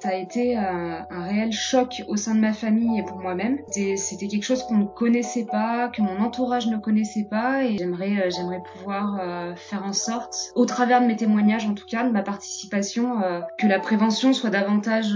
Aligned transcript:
Ça 0.00 0.10
a 0.10 0.14
été 0.14 0.56
un, 0.56 1.06
un, 1.10 1.24
réel 1.24 1.52
choc 1.52 2.04
au 2.06 2.16
sein 2.16 2.36
de 2.36 2.40
ma 2.40 2.52
famille 2.52 3.00
et 3.00 3.02
pour 3.02 3.18
moi-même. 3.18 3.58
C'était 3.68 4.28
quelque 4.28 4.44
chose 4.44 4.62
qu'on 4.62 4.76
ne 4.76 4.84
connaissait 4.84 5.44
pas, 5.44 5.88
que 5.88 6.02
mon 6.02 6.20
entourage 6.20 6.68
ne 6.68 6.76
connaissait 6.76 7.26
pas 7.28 7.64
et 7.64 7.76
j'aimerais 7.78 8.16
euh, 8.16 8.30
j'aimerais 8.30 8.62
pouvoir 8.74 9.18
euh, 9.20 9.56
faire 9.56 9.84
en 9.84 9.92
sorte, 9.92 10.52
au 10.54 10.66
travers 10.66 11.00
de 11.00 11.06
mes 11.06 11.16
témoignages 11.16 11.66
en 11.66 11.74
tout 11.74 11.84
cas, 11.84 12.04
de 12.04 12.10
ma 12.12 12.22
participation, 12.22 13.20
euh, 13.22 13.40
que 13.58 13.66
la 13.66 13.80
prévention 13.80 14.32
soit 14.32 14.50
davantage 14.50 15.14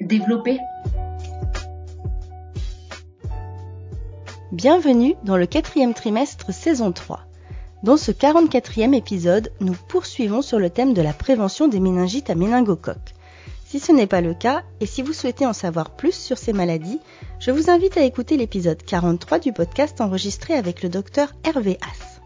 développée. 0.00 0.58
Bienvenue 4.52 5.16
dans 5.24 5.38
le 5.38 5.46
quatrième 5.46 5.94
trimestre 5.94 6.52
saison 6.52 6.92
3. 6.92 7.26
Dans 7.84 7.98
ce 7.98 8.12
44e 8.12 8.94
épisode, 8.94 9.52
nous 9.60 9.74
poursuivons 9.88 10.40
sur 10.40 10.58
le 10.58 10.70
thème 10.70 10.94
de 10.94 11.02
la 11.02 11.12
prévention 11.12 11.68
des 11.68 11.80
méningites 11.80 12.30
à 12.30 12.34
méningocoque. 12.34 13.12
Si 13.66 13.78
ce 13.78 13.92
n'est 13.92 14.06
pas 14.06 14.22
le 14.22 14.32
cas, 14.32 14.62
et 14.80 14.86
si 14.86 15.02
vous 15.02 15.12
souhaitez 15.12 15.44
en 15.44 15.52
savoir 15.52 15.90
plus 15.90 16.14
sur 16.14 16.38
ces 16.38 16.54
maladies, 16.54 16.98
je 17.40 17.50
vous 17.50 17.68
invite 17.68 17.98
à 17.98 18.04
écouter 18.04 18.38
l'épisode 18.38 18.82
43 18.82 19.38
du 19.38 19.52
podcast 19.52 20.00
enregistré 20.00 20.54
avec 20.54 20.82
le 20.82 20.88
docteur 20.88 21.34
Hervé 21.44 21.76
Haas. 21.82 22.22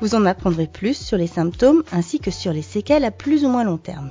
Vous 0.00 0.16
en 0.16 0.26
apprendrez 0.26 0.66
plus 0.66 0.96
sur 0.96 1.16
les 1.16 1.28
symptômes 1.28 1.84
ainsi 1.92 2.18
que 2.18 2.32
sur 2.32 2.52
les 2.52 2.62
séquelles 2.62 3.04
à 3.04 3.12
plus 3.12 3.44
ou 3.44 3.48
moins 3.50 3.62
long 3.62 3.78
terme. 3.78 4.10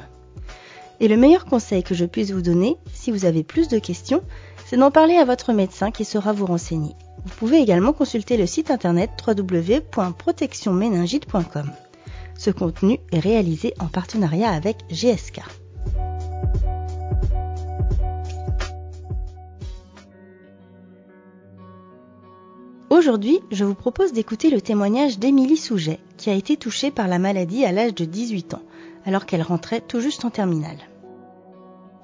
Et 1.02 1.10
le 1.10 1.18
meilleur 1.18 1.44
conseil 1.44 1.84
que 1.84 1.96
je 1.96 2.06
puisse 2.06 2.32
vous 2.32 2.42
donner, 2.42 2.78
si 2.94 3.12
vous 3.12 3.26
avez 3.26 3.44
plus 3.44 3.68
de 3.68 3.80
questions, 3.80 4.22
c'est 4.66 4.78
d'en 4.78 4.90
parler 4.90 5.18
à 5.18 5.26
votre 5.26 5.52
médecin 5.52 5.92
qui 5.92 6.06
saura 6.06 6.32
vous 6.32 6.46
renseigner. 6.46 6.96
Vous 7.28 7.36
pouvez 7.36 7.60
également 7.60 7.92
consulter 7.92 8.38
le 8.38 8.48
site 8.48 8.72
internet 8.72 9.10
www.protectionméningite.com. 9.28 11.72
Ce 12.38 12.52
contenu 12.52 13.00
est 13.12 13.20
réalisé 13.20 13.74
en 13.80 13.88
partenariat 13.88 14.52
avec 14.52 14.78
GSK. 14.90 15.42
Aujourd'hui, 22.90 23.42
je 23.52 23.66
vous 23.66 23.76
propose 23.76 24.14
d'écouter 24.14 24.50
le 24.50 24.62
témoignage 24.62 25.20
d'Émilie 25.20 25.58
Souget, 25.58 26.00
qui 26.16 26.30
a 26.30 26.34
été 26.34 26.56
touchée 26.56 26.92
par 26.92 27.10
la 27.10 27.20
maladie 27.20 27.66
à 27.66 27.74
l'âge 27.74 27.94
de 27.94 28.06
18 28.06 28.54
ans, 28.54 28.64
alors 29.06 29.26
qu'elle 29.26 29.42
rentrait 29.42 29.82
tout 29.82 30.00
juste 30.00 30.24
en 30.24 30.30
terminale. 30.30 30.80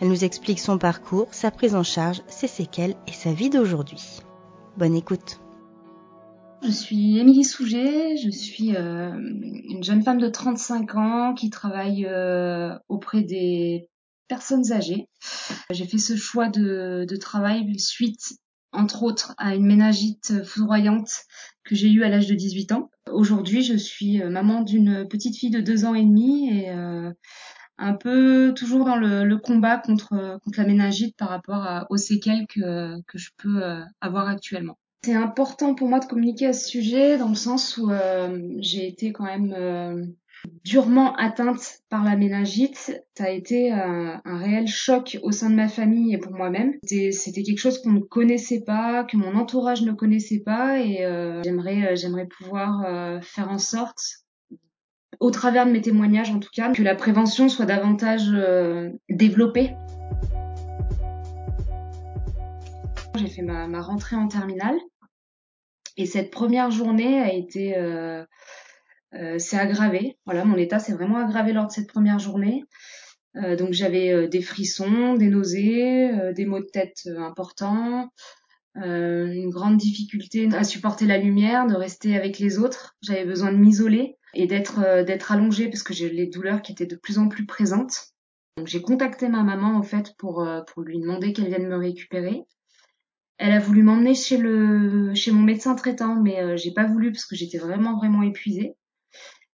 Elle 0.02 0.10
nous 0.10 0.26
explique 0.26 0.60
son 0.60 0.78
parcours, 0.78 1.30
sa 1.32 1.50
prise 1.50 1.76
en 1.76 1.84
charge, 1.84 2.22
ses 2.28 2.48
séquelles 2.48 2.98
et 3.08 3.14
sa 3.14 3.32
vie 3.32 3.50
d'aujourd'hui. 3.50 4.20
Bonne 4.78 4.96
écoute. 4.96 5.40
Je 6.64 6.72
suis 6.72 7.20
Émilie 7.20 7.44
Souget, 7.44 8.18
je 8.18 8.30
suis 8.30 8.76
euh, 8.76 9.12
une 9.14 9.84
jeune 9.84 10.02
femme 10.02 10.18
de 10.18 10.30
35 10.30 10.96
ans 10.96 11.34
qui 11.34 11.50
travaille 11.50 12.06
euh, 12.08 12.74
auprès 12.88 13.22
des 13.22 13.90
personnes 14.28 14.72
âgées. 14.72 15.10
J'ai 15.70 15.86
fait 15.86 15.98
ce 15.98 16.16
choix 16.16 16.48
de, 16.48 17.06
travail 17.20 17.78
suite 17.78 18.34
entre 18.72 19.04
autres 19.04 19.36
à 19.38 19.54
une 19.54 19.66
ménagite 19.66 20.44
foudroyante 20.44 21.12
que 21.66 21.76
j'ai 21.76 21.92
eue 21.92 22.04
à 22.04 22.10
l'âge 22.10 22.28
de 22.28 22.34
18 22.34 22.72
ans. 22.72 22.90
Aujourd'hui, 23.12 23.62
je 23.62 23.76
suis 23.76 24.22
euh, 24.22 24.30
maman 24.30 24.62
d'une 24.62 25.08
petite 25.08 25.38
fille 25.38 25.52
de 25.52 25.62
deux 25.62 25.86
ans 25.86 25.94
et 25.94 26.04
demi 26.04 26.50
et 26.50 26.72
un 27.78 27.94
peu 27.94 28.54
toujours 28.56 28.86
dans 28.86 28.96
le, 28.96 29.36
combat 29.38 29.78
contre, 29.78 30.40
contre 30.44 30.60
la 30.60 30.66
méningite 30.66 31.16
par 31.18 31.30
rapport 31.30 31.86
aux 31.90 31.98
séquelles 31.98 32.46
que, 32.48 33.02
que 33.08 33.18
je 33.18 33.30
peux 33.38 33.64
euh, 33.64 33.82
avoir 34.02 34.28
actuellement. 34.28 34.78
C'est 35.04 35.16
important 35.16 35.76
pour 35.76 35.90
moi 35.90 36.00
de 36.00 36.06
communiquer 36.06 36.48
à 36.48 36.54
ce 36.54 36.68
sujet 36.70 37.18
dans 37.18 37.30
le 37.30 37.36
sens 37.36 37.78
où 37.78 37.92
j'ai 38.60 38.88
été 38.88 39.12
quand 39.12 39.26
même 39.26 40.14
durement 40.64 41.16
atteinte 41.16 41.80
par 41.90 42.04
la 42.04 42.16
méningite. 42.16 43.02
Ça 43.18 43.26
a 43.26 43.30
été 43.30 43.72
un, 43.72 44.22
réel 44.26 44.68
choc 44.68 45.20
au 45.24 45.32
sein 45.32 45.50
de 45.50 45.56
ma 45.56 45.68
famille 45.68 46.14
et 46.14 46.18
pour 46.18 46.34
moi-même. 46.34 46.74
C'était 46.84 47.44
quelque 47.44 47.60
chose 47.60 47.82
qu'on 47.82 47.92
ne 47.92 48.00
connaissait 48.00 48.62
pas, 48.62 49.04
que 49.04 49.18
mon 49.18 49.36
entourage 49.36 49.82
ne 49.82 49.94
connaissait 49.94 50.42
pas 50.46 50.80
et 50.80 51.06
euh, 51.06 51.42
j'aimerais 51.44 51.92
euh, 51.92 51.96
j'aimerais 51.96 52.28
pouvoir 52.28 52.84
euh, 52.86 53.22
faire 53.22 53.50
en 53.50 53.60
sorte 53.60 54.23
au 55.24 55.32
travers 55.32 55.66
de 55.66 55.72
mes 55.72 55.82
témoignages 55.82 56.32
en 56.32 56.40
tout 56.40 56.50
cas, 56.54 56.72
que 56.72 56.84
la 56.84 56.96
prévention 56.96 57.50
soit 57.50 57.66
davantage 57.66 58.30
développée. 59.10 59.76
J'ai 63.16 63.28
fait 63.28 63.42
ma, 63.42 63.68
ma, 63.68 63.82
rentrée 63.82 64.16
en 64.16 64.28
terminale 64.28 64.76
et 65.98 66.06
cette 66.06 66.32
première 66.32 66.72
journée 66.72 67.22
a 67.22 67.32
été 67.32 67.76
euh, 69.16 69.38
c'est 69.38 69.58
aggravé. 69.58 70.18
Voilà, 70.26 70.46
mon 70.46 70.58
état 70.58 70.80
s'est 70.80 70.94
vraiment 70.94 71.18
aggravé 71.18 71.54
lors 71.54 71.68
de 71.68 71.72
cette 71.72 71.88
première 71.88 72.20
journée. 72.20 72.64
Euh, 73.36 73.56
donc 73.56 73.74
j'avais 73.74 74.12
euh, 74.12 74.28
des 74.28 74.42
frissons, 74.42 75.16
des 75.16 75.28
nausées, 75.28 76.34
des 76.34 76.46
maux 76.46 76.60
de 76.60 76.70
tête 76.72 77.08
importants, 77.18 78.10
une 78.76 79.50
grande 79.50 79.78
difficulté 79.78 80.50
à 80.54 80.64
supporter 80.64 81.06
la 81.06 81.20
lumière, 81.20 81.68
de 81.68 81.76
rester 81.76 82.16
avec 82.16 82.40
les 82.40 82.58
autres. 82.58 82.96
J'avais 83.02 83.26
besoin 83.26 83.52
de 83.52 83.58
m'isoler 83.58 84.18
et 84.34 84.48
d'être 84.48 85.04
d'être 85.06 85.32
allongée 85.32 85.70
parce 85.70 85.84
que 85.84 85.94
j'ai 85.94 86.10
les 86.10 86.28
douleurs 86.28 86.62
qui 86.62 86.72
étaient 86.72 86.86
de 86.86 86.96
plus 86.96 87.20
en 87.20 87.28
plus 87.28 87.46
présentes. 87.46 88.14
Donc 88.58 88.68
j'ai 88.68 88.82
contacté 88.82 89.30
ma 89.30 89.44
maman 89.44 89.78
en 89.78 89.84
fait 89.84 90.14
pour 90.18 90.48
pour 90.68 90.84
lui 90.84 91.00
demander 91.00 91.34
qu'elle 91.34 91.48
vienne 91.48 91.68
me 91.68 91.78
récupérer. 91.78 92.44
Elle 93.38 93.52
a 93.52 93.60
voulu 93.60 93.84
m'emmener 93.84 94.16
chez 94.16 94.38
le 94.38 95.14
chez 95.16 95.32
mon 95.32 95.42
médecin 95.42 95.76
traitant, 95.76 96.22
mais 96.22 96.58
j'ai 96.58 96.72
pas 96.72 96.86
voulu 96.86 97.12
parce 97.12 97.26
que 97.26 97.36
j'étais 97.36 97.58
vraiment 97.58 97.98
vraiment 97.98 98.24
épuisée. 98.24 98.76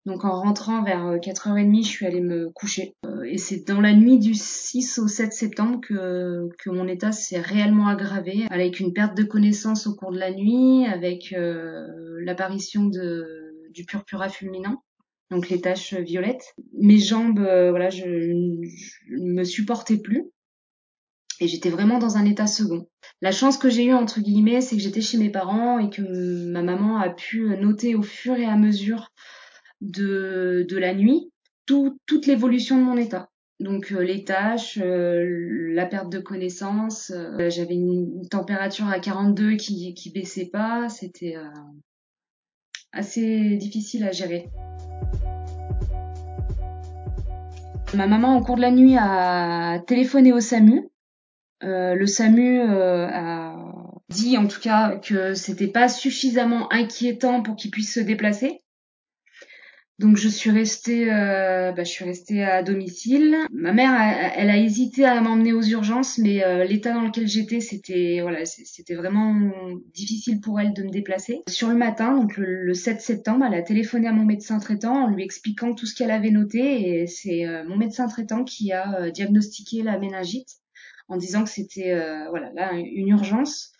Donc 0.05 0.23
en 0.23 0.39
rentrant 0.39 0.83
vers 0.83 1.17
4h30, 1.17 1.79
euh, 1.79 1.83
je 1.83 1.87
suis 1.87 2.05
allée 2.05 2.21
me 2.21 2.49
coucher. 2.51 2.95
Euh, 3.05 3.23
et 3.23 3.39
c'est 3.39 3.67
dans 3.67 3.81
la 3.81 3.93
nuit 3.93 4.19
du 4.19 4.35
6 4.35 4.99
au 4.99 5.07
7 5.07 5.33
septembre 5.33 5.81
que, 5.81 6.47
que 6.59 6.69
mon 6.69 6.87
état 6.87 7.11
s'est 7.11 7.39
réellement 7.39 7.87
aggravé, 7.87 8.45
avec 8.51 8.79
une 8.79 8.93
perte 8.93 9.17
de 9.17 9.23
connaissance 9.23 9.87
au 9.87 9.95
cours 9.95 10.11
de 10.11 10.19
la 10.19 10.31
nuit, 10.31 10.85
avec 10.85 11.33
euh, 11.33 11.87
l'apparition 12.23 12.85
de, 12.85 13.44
du 13.75 13.85
purpura 13.85 14.29
fulminant, 14.29 14.83
donc 15.29 15.49
les 15.49 15.61
taches 15.61 15.93
violettes. 15.93 16.55
Mes 16.73 16.97
jambes, 16.97 17.39
voilà, 17.39 17.89
je 17.89 18.05
ne 18.05 19.33
me 19.33 19.43
supportais 19.43 19.97
plus. 19.97 20.23
Et 21.41 21.47
j'étais 21.49 21.69
vraiment 21.69 21.99
dans 21.99 22.15
un 22.15 22.25
état 22.25 22.47
second. 22.47 22.87
La 23.21 23.33
chance 23.33 23.57
que 23.57 23.69
j'ai 23.69 23.83
eue, 23.83 23.93
entre 23.93 24.21
guillemets, 24.21 24.61
c'est 24.61 24.77
que 24.77 24.81
j'étais 24.81 25.01
chez 25.01 25.17
mes 25.17 25.29
parents 25.29 25.79
et 25.79 25.89
que 25.89 26.49
ma 26.49 26.63
maman 26.63 26.97
a 26.97 27.09
pu 27.09 27.41
noter 27.57 27.93
au 27.93 28.01
fur 28.01 28.35
et 28.35 28.45
à 28.45 28.55
mesure 28.55 29.11
de, 29.81 30.65
de 30.67 30.77
la 30.77 30.93
nuit 30.93 31.29
tout, 31.65 31.99
toute 32.05 32.25
l'évolution 32.25 32.77
de 32.77 32.83
mon 32.83 32.97
état. 32.97 33.29
Donc 33.59 33.91
euh, 33.91 34.03
les 34.03 34.25
tâches, 34.25 34.77
euh, 34.81 35.73
la 35.73 35.85
perte 35.85 36.11
de 36.11 36.19
connaissance, 36.19 37.11
euh, 37.11 37.49
j'avais 37.49 37.75
une, 37.75 38.27
température 38.29 38.87
à 38.87 38.99
42 38.99 39.55
qui 39.55 39.93
qui 39.93 40.11
baissait 40.11 40.49
pas, 40.51 40.89
c'était 40.89 41.35
assez 42.95 43.57
difficile 43.57 44.03
à 44.03 44.11
gérer. 44.11 44.49
Ma 47.93 48.07
maman 48.07 48.37
au 48.37 48.41
cours 48.41 48.55
de 48.55 48.61
la 48.61 48.71
nuit 48.71 48.97
a 48.97 49.79
téléphoné 49.85 50.33
au 50.33 50.39
SAMU. 50.39 50.89
le 51.61 52.05
SAMU 52.05 52.61
a 52.61 53.55
dit 54.09 54.37
en 54.37 54.47
tout 54.47 54.59
cas 54.59 54.97
que 54.97 55.33
c'était 55.33 55.67
pas 55.67 55.87
suffisamment 55.87 56.71
inquiétant 56.73 57.41
pour 57.41 57.55
qu'il 57.55 57.71
puisse 57.71 57.93
se 57.93 57.99
déplacer. 57.99 58.64
Donc 59.97 60.17
je 60.17 60.27
suis 60.27 60.49
restée, 60.49 61.09
euh, 61.09 61.71
bah, 61.71 61.85
je 61.85 61.89
suis 61.89 62.03
restée 62.03 62.43
à 62.43 62.63
domicile. 62.63 63.37
Ma 63.51 63.71
mère, 63.71 63.93
elle, 64.35 64.49
a 64.49 64.57
hésité 64.57 65.05
à 65.05 65.21
m'emmener 65.21 65.53
aux 65.53 65.61
urgences, 65.61 66.17
mais 66.17 66.43
euh, 66.43 66.65
l'état 66.65 66.93
dans 66.93 67.03
lequel 67.03 67.27
j'étais, 67.27 67.61
c'était 67.61 68.19
voilà, 68.21 68.45
c'était 68.45 68.95
vraiment 68.95 69.33
difficile 69.93 70.41
pour 70.41 70.59
elle 70.59 70.73
de 70.73 70.83
me 70.83 70.89
déplacer. 70.89 71.43
Sur 71.47 71.69
le 71.69 71.75
matin, 71.75 72.13
donc 72.13 72.35
le, 72.35 72.73
7 72.73 72.99
septembre, 72.99 73.45
elle 73.47 73.57
a 73.57 73.61
téléphoné 73.61 74.07
à 74.07 74.11
mon 74.11 74.25
médecin 74.25 74.59
traitant 74.59 75.05
en 75.05 75.07
lui 75.07 75.23
expliquant 75.23 75.73
tout 75.73 75.85
ce 75.85 75.95
qu'elle 75.95 76.11
avait 76.11 76.31
noté, 76.31 76.99
et 76.99 77.07
c'est 77.07 77.47
euh, 77.47 77.63
mon 77.63 77.77
médecin 77.77 78.07
traitant 78.09 78.43
qui 78.43 78.73
a 78.73 79.09
diagnostiqué 79.11 79.81
la 79.81 79.97
méningite 79.97 80.49
en 81.07 81.15
disant 81.15 81.43
que 81.43 81.49
c'était 81.49 81.93
voilà 82.29 82.51
là 82.53 82.73
une 82.73 83.07
urgence. 83.09 83.71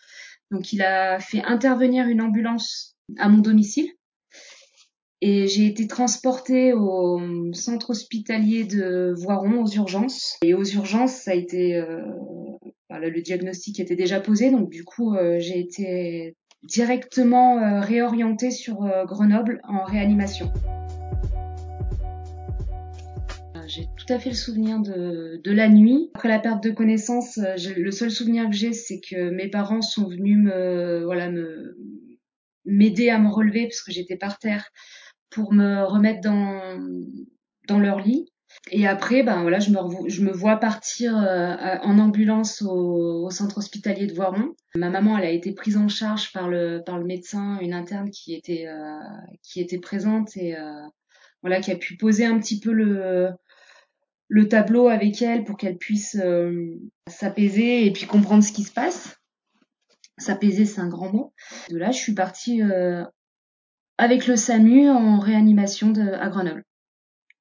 Donc 0.50 0.72
il 0.72 0.80
a 0.80 1.18
fait 1.18 1.42
intervenir 1.42 2.06
une 2.06 2.22
ambulance 2.22 2.96
à 3.18 3.28
mon 3.28 3.38
domicile 3.38 3.90
et 5.22 5.46
j'ai 5.46 5.66
été 5.66 5.86
transportée 5.86 6.72
au 6.74 7.20
centre 7.52 7.90
hospitalier 7.90 8.64
de 8.64 9.14
Voiron 9.16 9.62
aux 9.62 9.70
urgences. 9.70 10.36
Et 10.42 10.54
aux 10.54 10.64
urgences, 10.64 11.12
ça 11.12 11.30
a 11.30 11.34
été 11.34 11.76
euh, 11.76 12.00
le 12.90 13.20
diagnostic 13.20 13.80
était 13.80 13.96
déjà 13.96 14.20
posé, 14.20 14.50
donc 14.50 14.70
du 14.70 14.84
coup 14.84 15.14
euh, 15.14 15.38
j'ai 15.40 15.58
été 15.58 16.36
directement 16.62 17.58
euh, 17.58 17.80
réorientée 17.80 18.50
sur 18.50 18.88
Grenoble 19.06 19.60
en 19.68 19.84
réanimation. 19.84 20.52
J'ai 23.66 23.86
tout 23.96 24.12
à 24.12 24.20
fait 24.20 24.30
le 24.30 24.36
souvenir 24.36 24.78
de, 24.80 25.40
de 25.42 25.50
la 25.50 25.68
nuit. 25.68 26.10
Après 26.14 26.28
la 26.28 26.38
perte 26.38 26.62
de 26.62 26.70
connaissance, 26.70 27.36
le 27.36 27.90
seul 27.90 28.12
souvenir 28.12 28.48
que 28.48 28.54
j'ai, 28.54 28.72
c'est 28.72 29.00
que 29.00 29.30
mes 29.30 29.48
parents 29.48 29.82
sont 29.82 30.08
venus 30.08 30.38
me, 30.38 31.02
voilà, 31.04 31.30
me 31.30 31.76
m'aider 32.64 33.10
à 33.10 33.18
me 33.18 33.28
relever 33.28 33.64
parce 33.64 33.80
que 33.80 33.92
j'étais 33.92 34.16
par 34.16 34.38
terre 34.38 34.70
pour 35.36 35.52
me 35.52 35.84
remettre 35.84 36.22
dans, 36.22 36.80
dans 37.68 37.78
leur 37.78 38.00
lit. 38.00 38.32
Et 38.70 38.86
après, 38.86 39.22
ben 39.22 39.42
voilà, 39.42 39.58
je 39.58 39.70
me, 39.70 40.08
je 40.08 40.22
me 40.22 40.32
vois 40.32 40.56
partir 40.56 41.14
euh, 41.14 41.76
en 41.82 41.98
ambulance 41.98 42.62
au, 42.62 43.28
centre 43.28 43.58
hospitalier 43.58 44.06
de 44.06 44.14
Voiron. 44.14 44.54
Ma 44.74 44.88
maman, 44.88 45.18
elle 45.18 45.26
a 45.26 45.30
été 45.30 45.52
prise 45.52 45.76
en 45.76 45.88
charge 45.88 46.32
par 46.32 46.48
le 46.48 46.82
par 46.86 46.98
le 46.98 47.04
médecin, 47.04 47.58
une 47.60 47.74
interne 47.74 48.10
qui 48.10 48.34
était 48.34 48.66
euh, 48.66 48.98
qui 49.42 49.60
était 49.60 49.78
présente 49.78 50.38
et 50.38 50.56
euh, 50.56 50.86
voilà, 51.42 51.60
qui 51.60 51.70
a 51.70 51.76
pu 51.76 51.98
poser 51.98 52.24
un 52.24 52.38
petit 52.38 52.58
peu 52.58 52.72
le 52.72 53.28
le 54.28 54.48
tableau 54.48 54.88
avec 54.88 55.20
elle 55.20 55.44
pour 55.44 55.58
qu'elle 55.58 55.76
puisse 55.76 56.16
s'apaiser 57.08 57.84
et 57.84 57.92
puis 57.92 58.06
comprendre 58.06 58.42
ce 58.42 58.52
qui 58.52 58.62
se 58.62 58.72
passe. 58.72 59.18
S'apaiser, 60.16 60.64
c'est 60.64 60.80
un 60.80 60.88
grand 60.88 61.12
mot. 61.12 61.34
De 61.68 61.76
là, 61.76 61.90
je 61.90 61.98
suis 61.98 62.14
partie 62.14 62.62
avec 63.98 64.26
le 64.26 64.36
SAMU 64.36 64.90
en 64.90 65.18
réanimation 65.18 65.90
de, 65.90 66.12
à 66.12 66.28
Grenoble. 66.28 66.62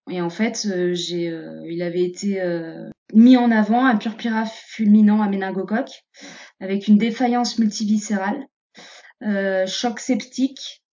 Et 0.09 0.21
en 0.21 0.29
fait, 0.29 0.67
euh, 0.69 0.93
j'ai, 0.93 1.29
euh, 1.29 1.63
il 1.67 1.81
avait 1.81 2.03
été 2.03 2.39
euh, 2.41 2.89
mis 3.13 3.37
en 3.37 3.49
avant 3.49 3.85
un 3.85 3.95
purpura 3.95 4.45
fulminant 4.45 5.21
à 5.21 5.27
méningocoque 5.27 6.03
avec 6.59 6.87
une 6.87 6.97
défaillance 6.97 7.57
multiviscérale, 7.57 8.45
choc 9.67 9.99
septique, 9.99 10.83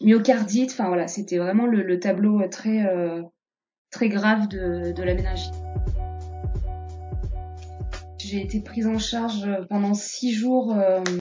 myocardite. 0.00 0.72
Enfin 0.72 0.88
voilà, 0.88 1.06
c'était 1.06 1.38
vraiment 1.38 1.66
le, 1.66 2.00
tableau 2.00 2.46
très 2.48 2.84
très 3.90 4.08
grave 4.08 4.48
de, 4.48 4.92
de 4.92 5.02
la 5.02 5.14
méningite. 5.14 5.54
J'ai 8.18 8.42
été 8.42 8.60
prise 8.60 8.88
en 8.88 8.98
charge 8.98 9.48
pendant 9.70 9.94
six 9.94 10.32
jours 10.32 10.76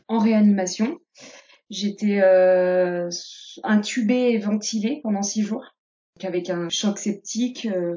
en 0.07 0.19
réanimation. 0.19 0.97
J'étais 1.70 2.22
intubée 3.64 4.32
et 4.32 4.38
ventilée 4.38 5.00
pendant 5.04 5.24
six 5.24 5.42
jours 5.42 5.76
avec 6.24 6.50
un 6.50 6.70
choc 6.70 6.98
septique 6.98 7.66
euh, 7.66 7.96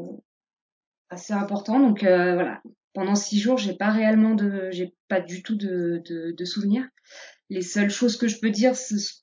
assez 1.10 1.32
important. 1.32 1.78
Donc 1.78 2.02
euh, 2.02 2.34
voilà, 2.34 2.60
pendant 2.94 3.14
six 3.14 3.38
jours, 3.38 3.58
j'ai 3.58 3.74
pas 3.74 3.90
réellement 3.90 4.34
de, 4.34 4.70
j'ai 4.72 4.94
pas 5.06 5.20
du 5.20 5.42
tout 5.42 5.54
de, 5.54 6.44
souvenirs. 6.44 6.88
Les 7.50 7.62
seules 7.62 7.90
choses 7.90 8.16
que 8.16 8.28
je 8.28 8.40
peux 8.40 8.50
dire, 8.50 8.74
c'est 8.74 8.98
ce, 8.98 9.22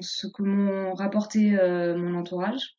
ce 0.00 0.26
que 0.28 0.42
m'ont 0.42 0.94
rapporté 0.94 1.58
euh, 1.58 1.96
mon 1.96 2.18
entourage. 2.18 2.75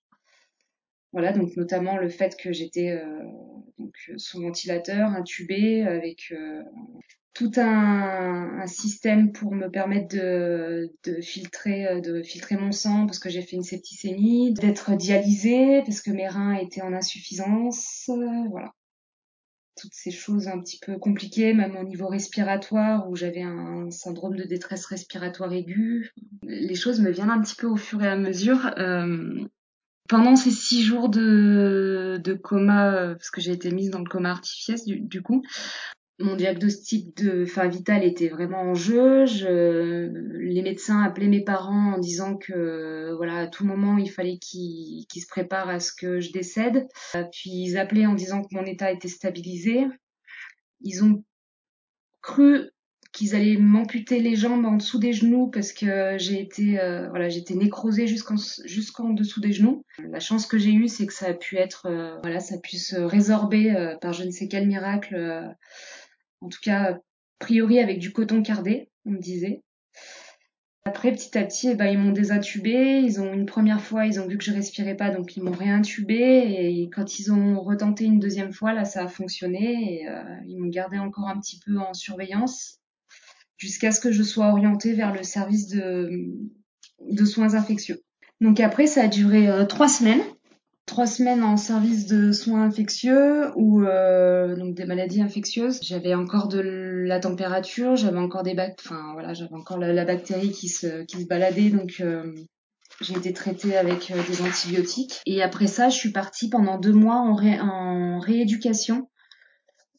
Voilà, 1.13 1.31
donc 1.31 1.55
notamment 1.55 1.97
le 1.97 2.09
fait 2.09 2.35
que 2.37 2.51
j'étais 2.51 3.01
donc 3.79 3.95
sous 4.17 4.41
ventilateur, 4.41 5.09
intubée, 5.11 5.83
avec 5.83 6.33
tout 7.37 7.51
un, 7.57 8.65
système 8.65 9.31
pour 9.31 9.53
me 9.53 9.69
permettre 9.69 10.07
de, 10.15 10.91
de, 11.05 11.21
filtrer 11.21 11.87
euh, 11.87 12.01
de 12.01 12.23
filtrer 12.23 12.57
mon 12.57 12.71
sang 12.71 13.05
parce 13.05 13.19
que 13.19 13.29
j'ai 13.29 13.43
fait 13.43 13.55
une 13.55 13.63
septicémie, 13.63 14.53
d'être 14.53 14.95
dialysée 14.95 15.83
parce 15.85 16.01
que 16.01 16.09
mes 16.09 16.27
reins 16.27 16.55
étaient 16.55 16.81
en 16.81 16.93
insuffisance, 16.93 18.09
euh, 18.09 18.49
voilà. 18.49 18.73
Toutes 19.79 19.93
ces 19.93 20.09
choses 20.09 20.47
un 20.47 20.59
petit 20.59 20.79
peu 20.83 20.97
compliquées, 20.97 21.53
même 21.53 21.75
au 21.75 21.83
niveau 21.83 22.07
respiratoire 22.07 23.07
où 23.07 23.15
j'avais 23.15 23.43
un 23.43 23.91
syndrome 23.91 24.35
de 24.35 24.43
détresse 24.43 24.87
respiratoire 24.87 25.53
aiguë. 25.53 26.11
Les 26.41 26.73
choses 26.73 26.99
me 26.99 27.11
viennent 27.11 27.29
un 27.29 27.39
petit 27.39 27.55
peu 27.55 27.67
au 27.67 27.77
fur 27.77 28.03
et 28.03 28.07
à 28.07 28.17
mesure. 28.17 28.73
Euh, 28.79 29.45
pendant 30.07 30.35
ces 30.35 30.51
six 30.51 30.83
jours 30.83 31.09
de, 31.09 32.19
de 32.23 32.33
coma, 32.33 32.93
euh, 32.93 33.15
parce 33.15 33.29
que 33.29 33.41
j'ai 33.41 33.51
été 33.51 33.71
mise 33.71 33.89
dans 33.89 33.99
le 33.99 34.09
coma 34.09 34.31
artificiel 34.31 34.79
du, 34.85 34.99
du 34.99 35.21
coup, 35.21 35.43
mon 36.19 36.35
diagnostic 36.35 37.15
de 37.17 37.45
fin 37.45 37.67
vitale 37.67 38.03
était 38.03 38.29
vraiment 38.29 38.61
en 38.61 38.73
jeu. 38.73 39.25
Je, 39.25 40.09
les 40.39 40.61
médecins 40.63 41.03
appelaient 41.03 41.27
mes 41.27 41.43
parents 41.43 41.93
en 41.93 41.99
disant 41.99 42.37
que 42.37 43.13
voilà 43.15 43.37
à 43.37 43.47
tout 43.47 43.65
moment 43.65 43.97
il 43.97 44.09
fallait 44.09 44.39
qu'ils 44.39 45.05
se 45.09 45.27
préparent 45.27 45.69
à 45.69 45.79
ce 45.79 45.91
que 45.93 46.19
je 46.19 46.31
décède. 46.31 46.87
Puis 47.31 47.51
ils 47.51 47.77
appelaient 47.77 48.07
en 48.07 48.15
disant 48.15 48.41
que 48.41 48.55
mon 48.55 48.65
état 48.65 48.91
était 48.91 49.07
stabilisé. 49.07 49.85
Ils 50.81 51.03
ont 51.03 51.23
cru 52.21 52.71
qu'ils 53.17 53.35
allaient 53.35 53.57
m'amputer 53.57 54.19
les 54.19 54.35
jambes 54.35 54.65
en 54.65 54.75
dessous 54.75 54.99
des 54.99 55.13
genoux 55.13 55.47
parce 55.47 55.73
que 55.73 56.17
j'ai 56.17 56.39
été 56.39 56.79
euh, 56.79 57.09
voilà 57.09 57.29
j'étais 57.29 57.55
nécrosée 57.55 58.07
jusqu'en 58.07 58.35
jusqu'en 58.65 59.09
dessous 59.09 59.41
des 59.41 59.53
genoux. 59.53 59.83
La 59.99 60.19
chance 60.19 60.45
que 60.45 60.57
j'ai 60.57 60.71
eue 60.71 60.87
c'est 60.87 61.07
que 61.07 61.13
ça 61.13 61.27
a 61.27 61.33
pu 61.33 61.57
être 61.57 61.87
euh, 61.87 62.17
voilà 62.21 62.39
ça 62.39 62.55
a 62.55 62.57
pu 62.59 62.77
se 62.77 62.95
résorber 62.95 63.75
euh, 63.75 63.95
par 63.97 64.13
je 64.13 64.23
ne 64.23 64.31
sais 64.31 64.47
quel 64.47 64.67
miracle 64.67 65.55
en 66.41 66.49
tout 66.49 66.59
cas, 66.61 66.93
a 66.93 66.99
priori 67.39 67.79
avec 67.79 67.99
du 67.99 68.11
coton 68.11 68.41
cardé, 68.41 68.89
on 69.05 69.11
me 69.11 69.19
disait. 69.19 69.63
Après, 70.85 71.11
petit 71.11 71.37
à 71.37 71.43
petit, 71.43 71.69
eh 71.69 71.75
ben, 71.75 71.87
ils 71.87 71.97
m'ont 71.97 72.13
désintubé. 72.13 73.01
Ils 73.01 73.19
ont 73.19 73.33
une 73.33 73.45
première 73.45 73.81
fois, 73.81 74.05
ils 74.05 74.21
ont 74.21 74.27
vu 74.27 74.37
que 74.37 74.43
je 74.43 74.53
respirais 74.53 74.95
pas, 74.95 75.09
donc 75.09 75.35
ils 75.35 75.43
m'ont 75.43 75.51
réintubé. 75.51 76.15
Et 76.15 76.89
quand 76.89 77.19
ils 77.19 77.31
ont 77.33 77.59
retenté 77.59 78.05
une 78.05 78.19
deuxième 78.19 78.53
fois, 78.53 78.73
là, 78.73 78.85
ça 78.85 79.03
a 79.03 79.07
fonctionné. 79.07 80.01
Et 80.01 80.07
euh, 80.07 80.23
ils 80.47 80.57
m'ont 80.57 80.69
gardé 80.69 80.97
encore 80.97 81.27
un 81.27 81.39
petit 81.39 81.59
peu 81.65 81.77
en 81.77 81.93
surveillance 81.93 82.79
jusqu'à 83.57 83.91
ce 83.91 83.99
que 83.99 84.11
je 84.11 84.23
sois 84.23 84.47
orientée 84.47 84.93
vers 84.93 85.13
le 85.13 85.23
service 85.23 85.67
de, 85.67 86.09
de 87.09 87.25
soins 87.25 87.55
infectieux. 87.55 88.01
Donc 88.39 88.59
après, 88.59 88.87
ça 88.87 89.03
a 89.03 89.07
duré 89.07 89.47
euh, 89.47 89.65
trois 89.65 89.87
semaines 89.87 90.21
trois 90.87 91.05
semaines 91.05 91.43
en 91.43 91.57
service 91.57 92.07
de 92.07 92.31
soins 92.31 92.63
infectieux 92.63 93.51
ou 93.55 93.83
euh, 93.83 94.55
donc 94.55 94.73
des 94.73 94.85
maladies 94.85 95.21
infectieuses. 95.21 95.79
J'avais 95.83 96.15
encore 96.15 96.47
de 96.47 96.59
la 96.59 97.19
température, 97.19 97.95
j'avais 97.95 98.17
encore 98.17 98.41
des 98.41 98.55
bac, 98.55 98.79
enfin 98.83 99.11
voilà, 99.13 99.33
j'avais 99.33 99.53
encore 99.53 99.77
la, 99.77 100.05
bactérie 100.05 100.51
qui 100.51 100.69
se 100.69 101.03
qui 101.03 101.21
se 101.21 101.27
baladait 101.27 101.69
donc 101.69 101.97
euh, 101.99 102.33
j'ai 103.01 103.15
été 103.15 103.33
traitée 103.33 103.77
avec 103.77 104.09
euh, 104.11 104.23
des 104.27 104.41
antibiotiques 104.41 105.21
et 105.25 105.43
après 105.43 105.67
ça, 105.67 105.89
je 105.89 105.97
suis 105.97 106.11
partie 106.11 106.49
pendant 106.49 106.79
deux 106.79 106.93
mois 106.93 107.17
en, 107.17 107.35
en 107.35 108.19
rééducation 108.19 109.09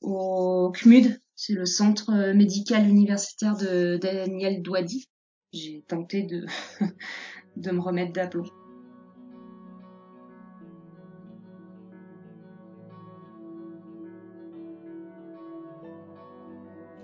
au 0.01 0.73
CMUD, 0.73 1.21
c'est 1.39 1.53
le 1.53 1.67
centre 1.67 2.33
médical 2.33 2.89
universitaire 2.89 3.57
de 3.57 3.97
Daniel 3.97 4.61
Douadi. 4.61 5.09
J'ai 5.53 5.85
tenté 5.87 6.25
de 6.25 6.45
de 7.57 7.71
me 7.71 7.81
remettre 7.81 8.13
d'aplomb. 8.13 8.45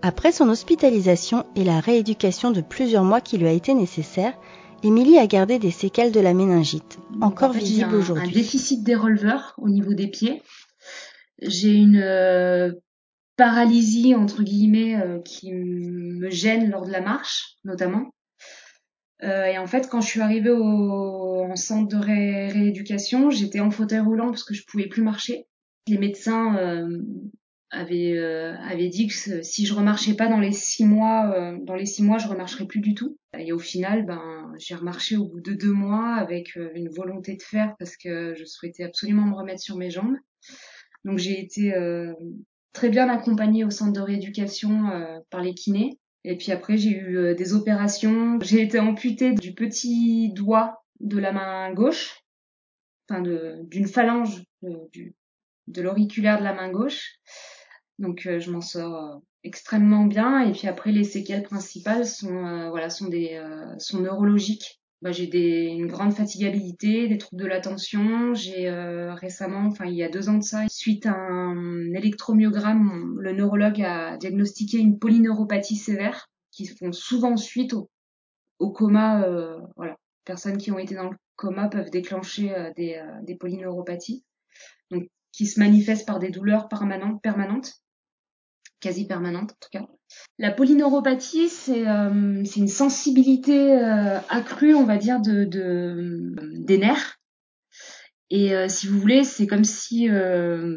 Après 0.02 0.32
son 0.32 0.48
hospitalisation 0.48 1.46
et 1.54 1.62
la 1.62 1.78
rééducation 1.78 2.50
de 2.50 2.60
plusieurs 2.60 3.04
mois 3.04 3.20
qui 3.20 3.38
lui 3.38 3.46
a 3.46 3.52
été 3.52 3.72
nécessaire, 3.72 4.34
Émilie 4.82 5.16
a 5.16 5.28
gardé 5.28 5.60
des 5.60 5.70
séquelles 5.70 6.12
de 6.12 6.20
la 6.20 6.34
méningite, 6.34 6.98
encore 7.22 7.52
visibles 7.52 7.94
aujourd'hui. 7.94 8.30
Un 8.30 8.32
déficit 8.32 8.82
des 8.82 8.96
releveurs 8.96 9.54
au 9.58 9.68
niveau 9.68 9.94
des 9.94 10.08
pieds. 10.08 10.42
J'ai 11.40 11.72
une 11.74 12.02
euh, 12.02 12.72
paralysie 13.36 14.14
entre 14.14 14.42
guillemets 14.42 14.96
euh, 14.96 15.20
qui 15.20 15.52
me 15.52 16.30
gêne 16.30 16.70
lors 16.70 16.86
de 16.86 16.92
la 16.92 17.00
marche, 17.00 17.56
notamment. 17.64 18.10
Euh, 19.22 19.44
et 19.44 19.58
en 19.58 19.66
fait, 19.66 19.88
quand 19.88 20.00
je 20.00 20.08
suis 20.08 20.20
arrivée 20.20 20.50
au 20.50 21.44
en 21.44 21.56
centre 21.56 21.88
de 21.88 22.02
rééducation, 22.02 23.30
j'étais 23.30 23.60
en 23.60 23.70
fauteuil 23.70 24.00
roulant 24.00 24.30
parce 24.30 24.44
que 24.44 24.54
je 24.54 24.64
pouvais 24.66 24.88
plus 24.88 25.02
marcher. 25.02 25.46
Les 25.86 25.98
médecins 25.98 26.88
avait 27.74 28.16
euh, 28.16 28.54
avait 28.58 28.88
dit 28.88 29.08
que 29.08 29.42
si 29.42 29.66
je 29.66 29.74
remarchais 29.74 30.14
pas 30.14 30.28
dans 30.28 30.38
les 30.38 30.52
six 30.52 30.84
mois, 30.84 31.32
euh, 31.36 31.58
dans 31.62 31.74
les 31.74 31.86
six 31.86 32.02
mois, 32.02 32.18
je 32.18 32.28
remarcherais 32.28 32.66
plus 32.66 32.80
du 32.80 32.94
tout. 32.94 33.18
Et 33.38 33.52
au 33.52 33.58
final, 33.58 34.06
ben 34.06 34.52
j'ai 34.58 34.74
remarché 34.74 35.16
au 35.16 35.26
bout 35.26 35.40
de 35.40 35.52
deux 35.52 35.72
mois 35.72 36.14
avec 36.14 36.56
euh, 36.56 36.70
une 36.74 36.88
volonté 36.88 37.36
de 37.36 37.42
faire 37.42 37.74
parce 37.78 37.96
que 37.96 38.34
je 38.34 38.44
souhaitais 38.44 38.84
absolument 38.84 39.26
me 39.26 39.34
remettre 39.34 39.60
sur 39.60 39.76
mes 39.76 39.90
jambes. 39.90 40.16
Donc 41.04 41.18
j'ai 41.18 41.40
été 41.40 41.74
très 42.74 42.90
bien 42.90 43.08
accompagnée 43.08 43.64
au 43.64 43.70
centre 43.70 43.92
de 43.94 44.00
rééducation 44.00 44.90
par 45.30 45.40
les 45.40 45.54
kinés. 45.54 45.98
Et 46.24 46.36
puis 46.36 46.52
après, 46.52 46.76
j'ai 46.76 46.90
eu 46.90 47.34
des 47.34 47.54
opérations. 47.54 48.38
J'ai 48.42 48.60
été 48.60 48.78
amputée 48.78 49.32
du 49.32 49.54
petit 49.54 50.32
doigt 50.34 50.84
de 51.00 51.18
la 51.18 51.32
main 51.32 51.72
gauche, 51.72 52.22
enfin 53.08 53.22
d'une 53.22 53.88
phalange 53.88 54.44
du, 54.92 55.14
de 55.66 55.82
l'auriculaire 55.82 56.38
de 56.38 56.44
la 56.44 56.54
main 56.54 56.70
gauche. 56.70 57.18
Donc 57.98 58.26
euh, 58.26 58.40
je 58.40 58.50
m'en 58.50 58.60
sors 58.60 58.94
euh, 58.94 59.16
extrêmement 59.42 60.04
bien. 60.04 60.40
Et 60.40 60.52
puis 60.52 60.68
après, 60.68 60.92
les 60.92 61.04
séquelles 61.04 61.42
principales 61.42 62.06
sont 62.06 62.46
euh, 62.46 62.70
voilà 62.70 62.90
sont 62.90 63.08
des 63.08 63.40
sont 63.78 64.00
neurologiques. 64.00 64.80
Bah, 65.04 65.12
j'ai 65.12 65.26
des 65.26 65.66
une 65.66 65.86
grande 65.86 66.14
fatigabilité, 66.14 67.08
des 67.08 67.18
troubles 67.18 67.42
de 67.42 67.46
l'attention. 67.46 68.32
J'ai 68.32 68.70
récemment, 68.70 69.66
enfin 69.66 69.84
il 69.84 69.94
y 69.94 70.02
a 70.02 70.08
deux 70.08 70.30
ans 70.30 70.38
de 70.38 70.42
ça, 70.42 70.64
suite 70.68 71.04
à 71.04 71.12
un 71.12 71.92
électromyogramme, 71.92 73.18
le 73.20 73.32
neurologue 73.32 73.82
a 73.82 74.16
diagnostiqué 74.16 74.78
une 74.78 74.98
polyneuropathie 74.98 75.76
sévère 75.76 76.30
qui 76.50 76.66
font 76.66 76.90
souvent 76.92 77.36
suite 77.36 77.74
au, 77.74 77.90
au 78.58 78.72
coma. 78.72 79.28
voilà, 79.76 79.98
personnes 80.24 80.56
qui 80.56 80.72
ont 80.72 80.78
été 80.78 80.94
dans 80.94 81.10
le 81.10 81.16
coma 81.36 81.68
peuvent 81.68 81.90
déclencher 81.90 82.72
des, 82.74 82.98
des 83.24 83.36
polyneuropathies. 83.36 84.24
Donc 84.90 85.06
qui 85.32 85.46
se 85.46 85.60
manifestent 85.60 86.06
par 86.06 86.18
des 86.18 86.30
douleurs 86.30 86.66
permanentes, 86.68 87.20
permanentes 87.20 87.74
quasi 88.84 89.06
permanente 89.06 89.52
en 89.52 89.56
tout 89.60 89.70
cas. 89.72 89.86
La 90.38 90.50
polyneuropathie, 90.50 91.48
c'est 91.48 91.88
euh, 91.88 92.44
une 92.56 92.68
sensibilité 92.68 93.72
euh, 93.72 94.18
accrue, 94.28 94.74
on 94.74 94.84
va 94.84 94.98
dire, 94.98 95.20
de, 95.20 95.44
de 95.44 96.34
des 96.58 96.76
nerfs. 96.76 97.18
Et 98.28 98.54
euh, 98.54 98.68
si 98.68 98.86
vous 98.86 99.00
voulez, 99.00 99.24
c'est 99.24 99.46
comme 99.46 99.64
si 99.64 100.06
la 100.08 100.68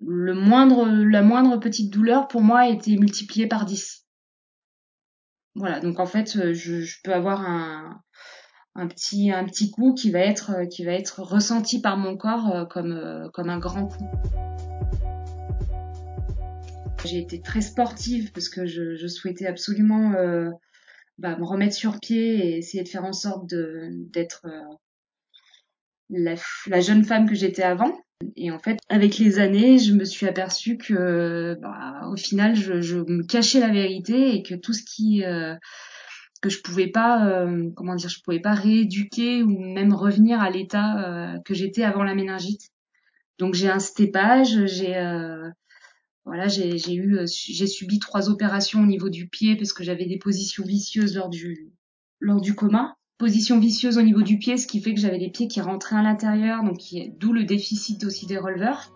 moindre 0.00 1.58
petite 1.58 1.92
douleur 1.92 2.28
pour 2.28 2.40
moi 2.40 2.66
était 2.68 2.96
multipliée 2.96 3.46
par 3.46 3.66
10. 3.66 4.06
Voilà, 5.54 5.80
donc 5.80 6.00
en 6.00 6.06
fait, 6.06 6.52
je, 6.54 6.96
peux 7.04 7.12
avoir 7.12 7.42
un, 7.42 8.02
petit 8.88 9.70
coup 9.70 9.92
qui 9.94 10.10
va 10.10 10.20
être 10.20 11.20
ressenti 11.20 11.80
par 11.82 11.98
mon 11.98 12.16
corps 12.16 12.68
comme 12.68 12.90
un 13.50 13.58
grand 13.58 13.86
coup. 13.86 14.04
J'ai 17.04 17.18
été 17.18 17.40
très 17.40 17.60
sportive 17.60 18.32
parce 18.32 18.48
que 18.48 18.66
je, 18.66 18.96
je 18.96 19.06
souhaitais 19.06 19.46
absolument 19.46 20.14
euh, 20.14 20.50
bah, 21.18 21.36
me 21.36 21.44
remettre 21.44 21.74
sur 21.74 22.00
pied 22.00 22.46
et 22.46 22.58
essayer 22.58 22.82
de 22.82 22.88
faire 22.88 23.04
en 23.04 23.12
sorte 23.12 23.46
d'être 23.48 24.46
euh, 24.46 24.74
la, 26.10 26.34
la, 26.66 26.80
jeune 26.80 27.04
femme 27.04 27.28
que 27.28 27.34
j'étais 27.34 27.62
avant. 27.62 27.96
Et 28.36 28.50
en 28.50 28.58
fait, 28.58 28.78
avec 28.88 29.18
les 29.18 29.38
années, 29.38 29.78
je 29.78 29.92
me 29.92 30.04
suis 30.04 30.26
aperçue 30.26 30.78
que, 30.78 31.56
bah, 31.60 32.08
au 32.10 32.16
final, 32.16 32.56
je, 32.56 32.80
je, 32.80 32.98
me 32.98 33.22
cachais 33.22 33.60
la 33.60 33.70
vérité 33.70 34.34
et 34.34 34.42
que 34.42 34.54
tout 34.54 34.72
ce 34.72 34.82
qui 34.82 35.24
euh, 35.24 35.54
que 36.40 36.48
je 36.48 36.62
pouvais 36.62 36.88
pas, 36.88 37.26
euh, 37.26 37.70
comment 37.76 37.94
dire, 37.94 38.08
je 38.08 38.20
pouvais 38.22 38.40
pas 38.40 38.54
rééduquer 38.54 39.42
ou 39.42 39.58
même 39.58 39.92
revenir 39.92 40.40
à 40.40 40.50
l'état 40.50 41.34
euh, 41.34 41.38
que 41.44 41.54
j'étais 41.54 41.82
avant 41.82 42.04
la 42.04 42.14
méningite. 42.14 42.70
Donc 43.38 43.54
j'ai 43.54 43.68
un 43.68 43.80
stépage, 43.80 44.66
j'ai 44.66 44.94
voilà, 46.26 46.46
euh, 46.46 47.26
j'ai 47.26 47.66
subi 47.68 48.00
trois 48.00 48.28
opérations 48.28 48.80
au 48.80 48.86
niveau 48.86 49.08
du 49.08 49.28
pied 49.28 49.54
parce 49.54 49.72
que 49.72 49.84
j'avais 49.84 50.06
des 50.06 50.18
positions 50.18 50.64
vicieuses 50.64 51.14
lors 51.14 51.28
du, 51.28 51.72
lors 52.20 52.40
du 52.40 52.54
coma. 52.54 52.96
Position 53.16 53.60
vicieuse 53.60 53.96
au 53.96 54.02
niveau 54.02 54.22
du 54.22 54.36
pied, 54.36 54.58
ce 54.58 54.66
qui 54.66 54.80
fait 54.82 54.92
que 54.92 55.00
j'avais 55.00 55.18
les 55.18 55.30
pieds 55.30 55.46
qui 55.46 55.60
rentraient 55.60 55.96
à 55.96 56.02
l'intérieur, 56.02 56.64
donc 56.64 56.80
d'où 57.18 57.32
le 57.32 57.44
déficit 57.44 58.04
aussi 58.04 58.26
des 58.26 58.36
releveurs. 58.36 58.92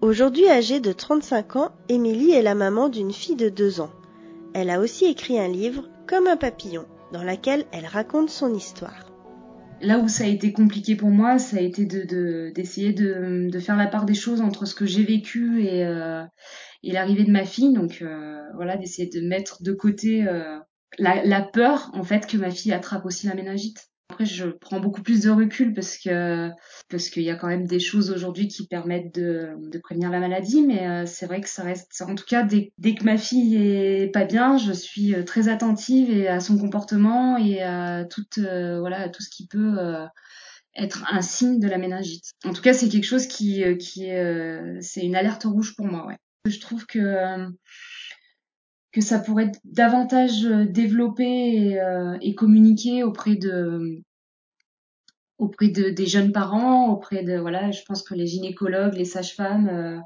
Aujourd'hui 0.00 0.48
âgée 0.48 0.80
de 0.80 0.92
35 0.92 1.56
ans, 1.56 1.72
Émilie 1.88 2.30
est 2.30 2.42
la 2.42 2.54
maman 2.54 2.88
d'une 2.88 3.12
fille 3.12 3.36
de 3.36 3.48
2 3.48 3.80
ans. 3.80 3.90
Elle 4.54 4.70
a 4.70 4.80
aussi 4.80 5.06
écrit 5.06 5.38
un 5.38 5.48
livre, 5.48 5.88
Comme 6.06 6.26
un 6.26 6.36
papillon, 6.36 6.86
dans 7.12 7.24
lequel 7.24 7.66
elle 7.72 7.86
raconte 7.86 8.30
son 8.30 8.54
histoire 8.54 9.03
là 9.84 9.98
où 9.98 10.08
ça 10.08 10.24
a 10.24 10.26
été 10.26 10.52
compliqué 10.52 10.96
pour 10.96 11.10
moi, 11.10 11.38
ça 11.38 11.58
a 11.58 11.60
été 11.60 11.86
de 11.86 12.50
d'essayer 12.54 12.92
de, 12.92 13.48
de, 13.50 13.60
faire 13.60 13.76
la 13.76 13.86
part 13.86 14.04
des 14.04 14.14
choses 14.14 14.40
entre 14.40 14.66
ce 14.66 14.74
que 14.74 14.86
j'ai 14.86 15.04
vécu 15.04 15.64
et, 15.64 15.84
euh, 15.84 16.24
et 16.82 16.92
l'arrivée 16.92 17.24
de 17.24 17.30
ma 17.30 17.44
fille. 17.44 17.72
Donc 17.72 18.00
euh, 18.02 18.40
voilà, 18.54 18.76
d'essayer 18.76 19.08
de 19.08 19.26
mettre 19.26 19.62
de 19.62 19.72
côté 19.72 20.26
euh, 20.26 20.58
la, 20.98 21.24
la, 21.24 21.42
peur 21.42 21.90
en 21.94 22.02
fait 22.02 22.26
que 22.26 22.36
ma 22.36 22.50
fille 22.50 22.72
attrape 22.72 23.04
aussi 23.04 23.26
la 23.26 23.34
méningite. 23.34 23.90
Après, 24.14 24.26
je 24.26 24.46
prends 24.46 24.78
beaucoup 24.78 25.02
plus 25.02 25.22
de 25.22 25.30
recul 25.30 25.74
parce 25.74 25.98
que 25.98 26.48
parce 26.88 27.10
qu'il 27.10 27.24
y 27.24 27.30
a 27.30 27.34
quand 27.34 27.48
même 27.48 27.66
des 27.66 27.80
choses 27.80 28.12
aujourd'hui 28.12 28.46
qui 28.46 28.68
permettent 28.68 29.12
de, 29.12 29.56
prévenir 29.82 30.08
la 30.08 30.20
maladie, 30.20 30.62
mais 30.62 30.86
euh, 30.86 31.04
c'est 31.04 31.26
vrai 31.26 31.40
que 31.40 31.48
ça 31.48 31.64
reste. 31.64 32.00
En 32.06 32.14
tout 32.14 32.24
cas, 32.24 32.44
dès, 32.44 32.72
dès, 32.78 32.94
que 32.94 33.02
ma 33.02 33.16
fille 33.16 33.56
est 33.56 34.12
pas 34.12 34.24
bien, 34.24 34.56
je 34.56 34.70
suis 34.70 35.16
euh, 35.16 35.24
très 35.24 35.48
attentive 35.48 36.12
et 36.12 36.28
à 36.28 36.38
son 36.38 36.56
comportement 36.56 37.36
et 37.38 37.60
à 37.60 38.04
tout 38.04 38.24
euh, 38.38 38.78
voilà 38.78 39.08
tout 39.08 39.20
ce 39.20 39.30
qui 39.30 39.48
peut 39.48 40.06
être 40.76 41.04
un 41.10 41.20
signe 41.20 41.58
de 41.58 41.66
la 41.66 41.78
méningite. 41.78 42.34
En 42.44 42.52
tout 42.52 42.62
cas, 42.62 42.72
c'est 42.72 42.88
quelque 42.88 43.02
chose 43.02 43.26
qui 43.26 43.64
qui 43.78 44.04
est 44.04 44.80
c'est 44.80 45.02
une 45.02 45.16
alerte 45.16 45.42
rouge 45.42 45.74
pour 45.74 45.86
moi. 45.86 46.06
Ouais. 46.06 46.18
Je 46.46 46.60
trouve 46.60 46.86
que 46.86 47.48
que 48.94 49.00
ça 49.00 49.18
pourrait 49.18 49.46
être 49.46 49.60
davantage 49.64 50.46
euh, 50.46 50.64
développé 50.64 51.24
et, 51.24 51.80
euh, 51.80 52.16
et 52.22 52.36
communiqué 52.36 53.02
auprès 53.02 53.34
de 53.34 54.00
auprès 55.36 55.68
de, 55.68 55.90
des 55.90 56.06
jeunes 56.06 56.30
parents, 56.30 56.88
auprès 56.92 57.24
de 57.24 57.36
voilà, 57.36 57.72
je 57.72 57.82
pense 57.82 58.04
que 58.04 58.14
les 58.14 58.28
gynécologues, 58.28 58.94
les 58.94 59.04
sages-femmes, 59.04 59.68
euh, 59.68 59.98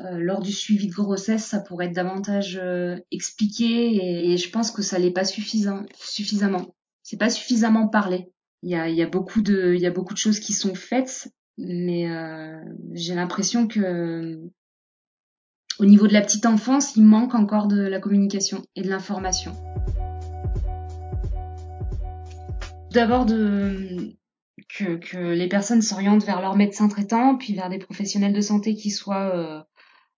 euh, 0.00 0.18
lors 0.18 0.40
du 0.40 0.52
suivi 0.52 0.88
de 0.88 0.94
grossesse, 0.94 1.44
ça 1.44 1.60
pourrait 1.60 1.86
être 1.86 1.94
davantage 1.94 2.58
euh, 2.60 2.96
expliqué 3.12 3.94
et, 3.94 4.32
et, 4.32 4.36
je 4.36 4.50
pense 4.50 4.72
que 4.72 4.82
ça 4.82 4.98
l'est 4.98 5.12
pas 5.12 5.24
suffisant, 5.24 5.84
suffisamment. 5.94 6.74
C'est 7.04 7.18
pas 7.18 7.30
suffisamment 7.30 7.86
parlé. 7.86 8.32
Il 8.64 8.70
y 8.70 8.74
a, 8.74 8.88
il 8.88 8.96
y 8.96 9.02
a 9.02 9.06
beaucoup 9.08 9.42
de, 9.42 9.74
il 9.76 9.80
y 9.80 9.86
a 9.86 9.92
beaucoup 9.92 10.14
de 10.14 10.18
choses 10.18 10.40
qui 10.40 10.52
sont 10.52 10.74
faites, 10.74 11.28
mais 11.56 12.08
j'ai 12.92 13.14
l'impression 13.14 13.68
que 13.68 14.40
au 15.78 15.84
niveau 15.84 16.08
de 16.08 16.12
la 16.12 16.22
petite 16.22 16.46
enfance, 16.46 16.96
il 16.96 17.04
manque 17.04 17.34
encore 17.34 17.68
de 17.68 17.80
la 17.80 18.00
communication 18.00 18.62
et 18.74 18.82
de 18.82 18.88
l'information. 18.88 19.52
D'abord 22.90 23.26
que, 23.26 25.32
les 25.32 25.48
personnes 25.48 25.82
s'orientent 25.82 26.24
vers 26.24 26.40
leur 26.40 26.56
médecin 26.56 26.88
traitant, 26.88 27.36
puis 27.36 27.54
vers 27.54 27.68
des 27.68 27.78
professionnels 27.78 28.32
de 28.32 28.40
santé 28.40 28.74
qui 28.74 28.90
soient 28.90 29.36
euh, 29.36 29.60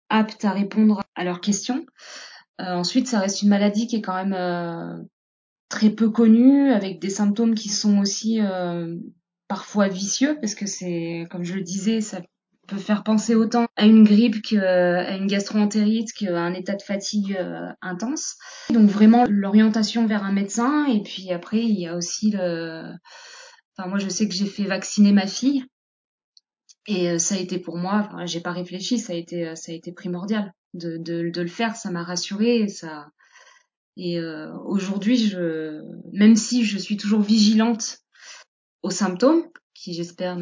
aptes 0.08 0.44
à 0.44 0.52
répondre 0.52 1.02
à 1.14 1.24
leurs 1.24 1.40
questions. 1.40 1.84
Euh, 2.60 2.74
ensuite, 2.74 3.06
ça 3.06 3.20
reste 3.20 3.42
une 3.42 3.48
maladie 3.48 3.86
qui 3.86 3.96
est 3.96 4.02
quand 4.02 4.14
même 4.14 4.34
euh, 4.34 5.02
très 5.68 5.90
peu 5.90 6.10
connue, 6.10 6.72
avec 6.72 7.00
des 7.00 7.10
symptômes 7.10 7.54
qui 7.54 7.68
sont 7.68 7.98
aussi 7.98 8.40
parfois 9.46 9.88
vicieux, 9.88 10.38
parce 10.40 10.54
que 10.54 10.66
c'est, 10.66 11.26
comme 11.30 11.44
je 11.44 11.54
le 11.54 11.62
disais, 11.62 12.00
ça 12.00 12.22
peut 12.70 12.78
faire 12.78 13.02
penser 13.02 13.34
autant 13.34 13.66
à 13.76 13.84
une 13.84 14.04
grippe 14.04 14.42
qu'à 14.42 15.16
une 15.16 15.26
gastroentérite 15.26 16.12
qu'à 16.12 16.40
un 16.40 16.54
état 16.54 16.76
de 16.76 16.82
fatigue 16.82 17.36
euh, 17.36 17.68
intense. 17.82 18.36
Donc 18.70 18.88
vraiment 18.88 19.24
l'orientation 19.28 20.06
vers 20.06 20.22
un 20.22 20.32
médecin 20.32 20.86
et 20.86 21.02
puis 21.02 21.32
après 21.32 21.58
il 21.58 21.78
y 21.78 21.86
a 21.86 21.96
aussi 21.96 22.30
le 22.30 22.92
enfin 23.76 23.88
moi 23.88 23.98
je 23.98 24.08
sais 24.08 24.28
que 24.28 24.34
j'ai 24.34 24.46
fait 24.46 24.64
vacciner 24.64 25.12
ma 25.12 25.26
fille 25.26 25.64
et 26.86 27.10
euh, 27.10 27.18
ça 27.18 27.34
a 27.34 27.38
été 27.38 27.58
pour 27.58 27.76
moi 27.76 28.06
enfin, 28.06 28.24
j'ai 28.24 28.40
pas 28.40 28.52
réfléchi, 28.52 28.98
ça 28.98 29.12
a 29.12 29.16
été 29.16 29.48
euh, 29.48 29.54
ça 29.56 29.72
a 29.72 29.74
été 29.74 29.92
primordial 29.92 30.52
de 30.74 30.96
de, 30.96 31.40
le 31.40 31.48
faire, 31.48 31.74
ça 31.74 31.90
m'a 31.90 32.04
rassurée 32.04 32.60
et 32.60 32.68
ça 32.68 33.08
et 33.96 34.18
aujourd'hui 34.64 35.34
même 36.12 36.36
si 36.36 36.64
je 36.64 36.78
suis 36.78 36.96
toujours 36.96 37.20
vigilante 37.20 37.98
aux 38.82 38.90
symptômes 38.90 39.42
qui 39.80 39.94
j'espère 39.94 40.36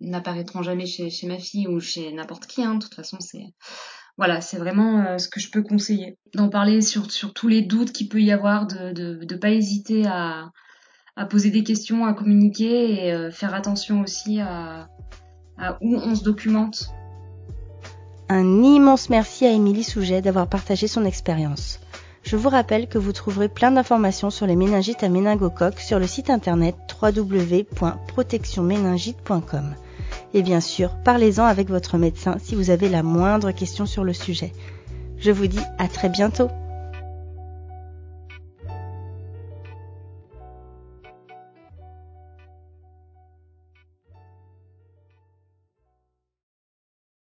n'apparaîtront 0.00 0.62
jamais 0.62 0.86
chez, 0.86 1.26
ma 1.26 1.38
fille 1.38 1.66
ou 1.66 1.80
chez 1.80 2.12
n'importe 2.12 2.46
qui. 2.46 2.62
Hein. 2.62 2.76
De 2.76 2.84
toute 2.84 2.94
façon, 2.94 3.16
c'est 3.20 3.52
voilà, 4.16 4.40
c'est 4.40 4.58
vraiment 4.58 5.00
euh, 5.00 5.18
ce 5.18 5.28
que 5.28 5.40
je 5.40 5.50
peux 5.50 5.62
conseiller. 5.62 6.16
D'en 6.34 6.48
parler 6.48 6.80
sur, 6.80 7.10
sur 7.10 7.34
tous 7.34 7.48
les 7.48 7.62
doutes 7.62 7.90
qu'il 7.90 8.08
peut 8.08 8.22
y 8.22 8.30
avoir, 8.30 8.68
de 8.68 8.92
de, 8.92 9.24
de 9.24 9.36
pas 9.36 9.50
hésiter 9.50 10.06
à, 10.06 10.52
à 11.16 11.26
poser 11.26 11.50
des 11.50 11.64
questions, 11.64 12.06
à 12.06 12.14
communiquer 12.14 13.06
et 13.06 13.12
euh, 13.12 13.32
faire 13.32 13.54
attention 13.54 14.02
aussi 14.02 14.38
à, 14.38 14.88
à 15.58 15.76
où 15.80 15.96
on 15.96 16.14
se 16.14 16.22
documente. 16.22 16.90
Un 18.28 18.62
immense 18.62 19.10
merci 19.10 19.46
à 19.46 19.50
Émilie 19.50 19.82
Souget 19.82 20.22
d'avoir 20.22 20.48
partagé 20.48 20.86
son 20.86 21.04
expérience. 21.04 21.80
Je 22.24 22.36
vous 22.36 22.48
rappelle 22.48 22.88
que 22.88 22.96
vous 22.96 23.12
trouverez 23.12 23.50
plein 23.50 23.70
d'informations 23.70 24.30
sur 24.30 24.46
les 24.46 24.56
méningites 24.56 25.04
à 25.04 25.10
méningocoque 25.10 25.78
sur 25.78 25.98
le 25.98 26.06
site 26.06 26.30
internet 26.30 26.74
www.protectionméningite.com. 27.00 29.74
Et 30.32 30.42
bien 30.42 30.60
sûr, 30.60 30.96
parlez-en 31.04 31.44
avec 31.44 31.68
votre 31.68 31.98
médecin 31.98 32.36
si 32.42 32.54
vous 32.54 32.70
avez 32.70 32.88
la 32.88 33.02
moindre 33.02 33.50
question 33.50 33.84
sur 33.84 34.04
le 34.04 34.14
sujet. 34.14 34.54
Je 35.18 35.30
vous 35.30 35.46
dis 35.46 35.60
à 35.78 35.86
très 35.86 36.08
bientôt 36.08 36.48